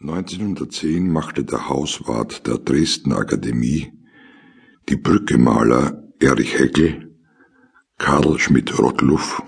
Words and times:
1910 0.00 1.10
machte 1.10 1.42
der 1.42 1.68
Hauswart 1.68 2.46
der 2.46 2.58
Dresdner 2.58 3.18
Akademie 3.18 3.92
die 4.88 4.96
Brückemaler 4.96 6.04
Erich 6.20 6.56
Heckel, 6.56 7.18
Karl 7.98 8.38
Schmidt-Rottluff 8.38 9.42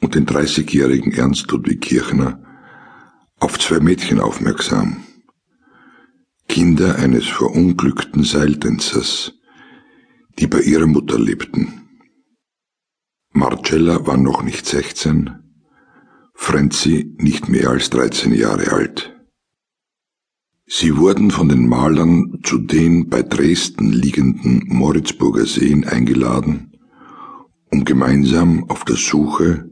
und 0.00 0.16
den 0.16 0.26
30-jährigen 0.26 1.12
Ernst 1.12 1.48
Ludwig 1.52 1.80
Kirchner 1.80 2.42
auf 3.38 3.56
zwei 3.60 3.78
Mädchen 3.78 4.20
aufmerksam. 4.20 5.04
Kinder 6.48 6.96
eines 6.96 7.28
verunglückten 7.28 8.24
Seiltänzers, 8.24 9.32
die 10.40 10.48
bei 10.48 10.60
ihrer 10.60 10.88
Mutter 10.88 11.20
lebten. 11.20 11.88
Marcella 13.32 14.06
war 14.08 14.16
noch 14.16 14.42
nicht 14.42 14.66
16, 14.66 15.30
Frenzi 16.34 17.14
nicht 17.18 17.48
mehr 17.48 17.70
als 17.70 17.90
13 17.90 18.34
Jahre 18.34 18.72
alt. 18.72 19.11
Sie 20.74 20.96
wurden 20.96 21.30
von 21.30 21.50
den 21.50 21.68
Malern 21.68 22.40
zu 22.44 22.56
den 22.56 23.10
bei 23.10 23.20
Dresden 23.22 23.92
liegenden 23.92 24.62
Moritzburger 24.68 25.44
Seen 25.44 25.84
eingeladen, 25.84 26.78
um 27.70 27.84
gemeinsam 27.84 28.70
auf 28.70 28.82
der 28.86 28.96
Suche 28.96 29.68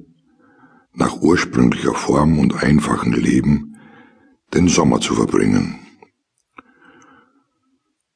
nach 0.93 1.23
ursprünglicher 1.23 1.95
Form 1.95 2.39
und 2.39 2.63
einfachem 2.63 3.15
Leben 3.15 3.79
den 4.53 4.69
Sommer 4.69 5.01
zu 5.01 5.15
verbringen. 5.15 5.79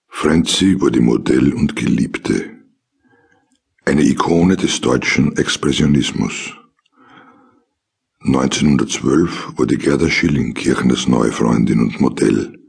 Franzi 0.09 0.79
wurde 0.79 1.01
Modell 1.01 1.55
und 1.55 1.77
Geliebte, 1.77 2.51
eine 3.87 4.03
Ikone 4.03 4.59
des 4.59 4.83
deutschen 4.83 5.35
Expressionismus. 5.39 6.53
1912 8.21 9.55
wurde 9.57 9.79
Gerda 9.79 10.11
Schilling 10.11 10.53
Kirchners 10.53 11.09
neue 11.09 11.33
Freundin 11.33 11.81
und 11.81 11.99
Modell. 11.99 12.61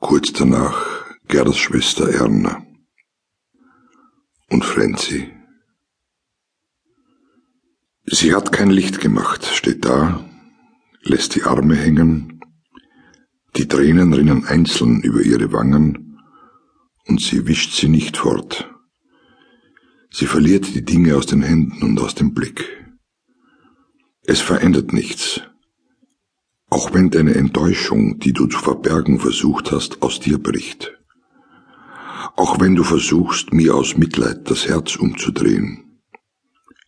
Kurz 0.00 0.32
danach 0.32 1.06
Gerdas 1.26 1.58
Schwester 1.58 2.08
Erna 2.08 2.64
und 4.48 4.64
Frenzi. 4.64 5.32
Sie 8.04 8.32
hat 8.32 8.52
kein 8.52 8.70
Licht 8.70 9.00
gemacht, 9.00 9.44
steht 9.44 9.84
da, 9.84 10.24
lässt 11.02 11.34
die 11.34 11.42
Arme 11.42 11.74
hängen, 11.74 12.40
die 13.56 13.66
Tränen 13.66 14.12
rinnen 14.12 14.44
einzeln 14.44 15.02
über 15.02 15.20
ihre 15.20 15.52
Wangen 15.52 16.20
und 17.08 17.20
sie 17.20 17.48
wischt 17.48 17.72
sie 17.72 17.88
nicht 17.88 18.18
fort. 18.18 18.72
Sie 20.10 20.26
verliert 20.26 20.74
die 20.76 20.84
Dinge 20.84 21.16
aus 21.16 21.26
den 21.26 21.42
Händen 21.42 21.82
und 21.82 22.00
aus 22.00 22.14
dem 22.14 22.34
Blick. 22.34 22.86
Es 24.22 24.40
verändert 24.40 24.92
nichts, 24.92 25.42
auch 26.70 26.92
wenn 26.92 27.10
deine 27.10 27.34
Enttäuschung, 27.34 28.18
die 28.18 28.32
du 28.32 28.46
zu 28.46 28.58
verbergen 28.58 29.18
versucht 29.18 29.72
hast, 29.72 30.02
aus 30.02 30.20
dir 30.20 30.38
bricht. 30.38 30.98
Auch 32.36 32.60
wenn 32.60 32.76
du 32.76 32.84
versuchst, 32.84 33.52
mir 33.52 33.74
aus 33.74 33.96
Mitleid 33.96 34.50
das 34.50 34.68
Herz 34.68 34.96
umzudrehen. 34.96 36.00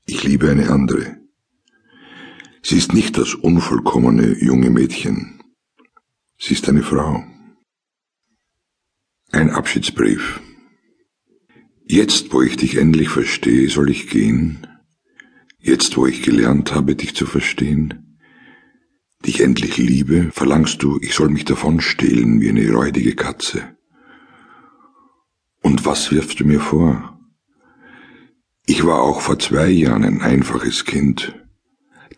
Ich 0.07 0.23
liebe 0.23 0.51
eine 0.51 0.71
andere. 0.71 1.17
Sie 2.63 2.77
ist 2.77 2.93
nicht 2.93 3.17
das 3.17 3.35
unvollkommene 3.35 4.37
junge 4.43 4.71
Mädchen. 4.71 5.43
Sie 6.39 6.55
ist 6.55 6.69
eine 6.69 6.83
Frau. 6.83 7.25
Ein 9.33 9.51
Abschiedsbrief. 9.51 10.41
Jetzt, 11.85 12.33
wo 12.33 12.43
ich 12.43 12.57
dich 12.57 12.77
endlich 12.77 13.09
verstehe, 13.09 13.69
soll 13.71 13.91
ich 13.91 14.11
gehen. 14.11 14.67
Jetzt, 15.59 15.97
wo 15.97 16.07
ich 16.07 16.23
gelernt 16.23 16.75
habe, 16.75 16.97
dich 16.97 17.15
zu 17.15 17.27
verstehen 17.27 18.10
dich 19.25 19.41
endlich 19.41 19.77
liebe, 19.77 20.31
verlangst 20.33 20.83
du, 20.83 20.99
ich 21.01 21.15
soll 21.15 21.29
mich 21.29 21.45
davon 21.45 21.81
stehlen 21.81 22.41
wie 22.41 22.49
eine 22.49 22.71
räudige 22.73 23.15
Katze. 23.15 23.77
Und 25.63 25.85
was 25.85 26.11
wirfst 26.11 26.41
du 26.41 26.45
mir 26.45 26.61
vor? 26.61 27.19
Ich 28.67 28.85
war 28.85 29.03
auch 29.03 29.21
vor 29.21 29.39
zwei 29.39 29.69
Jahren 29.69 30.05
ein 30.05 30.21
einfaches 30.23 30.85
Kind. 30.85 31.35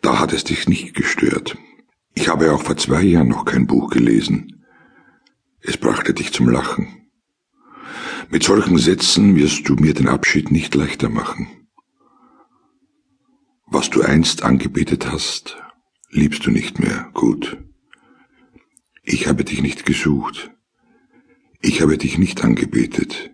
Da 0.01 0.19
hat 0.19 0.33
es 0.33 0.43
dich 0.43 0.69
nicht 0.69 0.93
gestört. 0.93 1.57
Ich 2.13 2.29
habe 2.29 2.53
auch 2.53 2.61
vor 2.61 2.77
zwei 2.77 3.01
Jahren 3.01 3.29
noch 3.29 3.45
kein 3.45 3.67
Buch 3.67 3.89
gelesen. 3.89 4.65
Es 5.61 5.77
brachte 5.77 6.13
dich 6.13 6.31
zum 6.31 6.49
Lachen. 6.49 7.09
Mit 8.29 8.43
solchen 8.43 8.77
Sätzen 8.77 9.35
wirst 9.35 9.67
du 9.67 9.75
mir 9.75 9.93
den 9.93 10.07
Abschied 10.07 10.51
nicht 10.51 10.75
leichter 10.75 11.09
machen. 11.09 11.47
Was 13.65 13.89
du 13.89 14.01
einst 14.01 14.43
angebetet 14.43 15.11
hast, 15.11 15.57
liebst 16.13 16.45
du 16.45 16.51
nicht 16.51 16.79
mehr, 16.79 17.09
gut. 17.13 17.57
Ich 19.03 19.27
habe 19.27 19.43
dich 19.43 19.61
nicht 19.61 19.85
gesucht. 19.85 20.51
Ich 21.61 21.81
habe 21.81 21.97
dich 21.97 22.17
nicht 22.17 22.43
angebetet. 22.43 23.31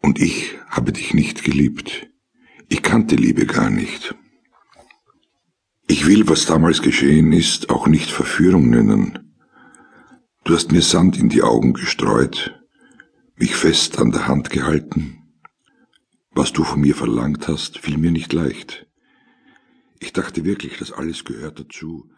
Und 0.00 0.20
ich 0.20 0.56
habe 0.68 0.92
dich 0.92 1.14
nicht 1.14 1.44
geliebt. 1.44 2.08
Ich 2.68 2.82
kannte 2.82 3.16
Liebe 3.16 3.46
gar 3.46 3.70
nicht. 3.70 4.14
Ich 5.86 6.06
will, 6.06 6.28
was 6.28 6.46
damals 6.46 6.80
geschehen 6.80 7.32
ist, 7.32 7.70
auch 7.70 7.86
nicht 7.86 8.10
Verführung 8.10 8.70
nennen. 8.70 9.34
Du 10.44 10.54
hast 10.54 10.72
mir 10.72 10.82
Sand 10.82 11.18
in 11.18 11.28
die 11.28 11.42
Augen 11.42 11.72
gestreut, 11.74 12.58
mich 13.36 13.56
fest 13.56 13.98
an 13.98 14.10
der 14.10 14.28
Hand 14.28 14.50
gehalten. 14.50 15.18
Was 16.30 16.52
du 16.52 16.64
von 16.64 16.80
mir 16.80 16.94
verlangt 16.94 17.48
hast, 17.48 17.78
fiel 17.78 17.98
mir 17.98 18.10
nicht 18.10 18.32
leicht. 18.32 18.86
Ich 20.00 20.12
dachte 20.12 20.44
wirklich, 20.44 20.78
das 20.78 20.92
alles 20.92 21.24
gehört 21.24 21.60
dazu, 21.60 22.10